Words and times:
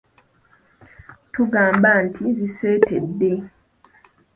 Tugamba 1.33 1.89
nti 2.05 2.25
ziseetedde. 2.37 3.31